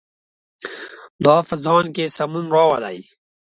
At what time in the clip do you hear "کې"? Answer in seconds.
1.95-2.13